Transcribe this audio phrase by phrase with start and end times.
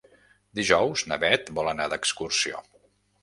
[0.59, 2.63] Dijous na Beth vol anar d'excursió.